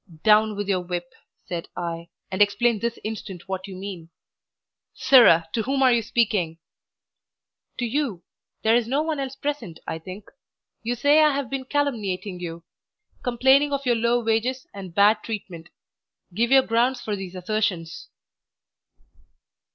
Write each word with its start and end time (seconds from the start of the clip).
"Down 0.23 0.55
with 0.55 0.67
your 0.67 0.81
whip!" 0.81 1.11
said 1.45 1.67
I, 1.77 2.09
"and 2.31 2.41
explain 2.41 2.79
this 2.79 2.97
instant 3.03 3.47
what 3.47 3.67
you 3.67 3.75
mean." 3.75 4.09
"Sirrah! 4.95 5.47
to 5.53 5.61
whom 5.61 5.83
are 5.83 5.93
you 5.93 6.01
speaking?" 6.01 6.57
"To 7.77 7.85
you. 7.85 8.23
There 8.63 8.75
is 8.75 8.87
no 8.87 9.03
one 9.03 9.19
else 9.19 9.35
present, 9.35 9.79
I 9.85 9.99
think. 9.99 10.27
You 10.81 10.95
say 10.95 11.21
I 11.21 11.35
have 11.35 11.51
been 11.51 11.65
calumniating 11.65 12.39
you 12.39 12.63
complaining 13.21 13.71
of 13.71 13.85
your 13.85 13.93
low 13.93 14.23
wages 14.23 14.65
and 14.73 14.95
bad 14.95 15.21
treatment. 15.21 15.69
Give 16.33 16.49
your 16.49 16.63
grounds 16.63 16.99
for 16.99 17.15
these 17.15 17.35
assertions." 17.35 18.09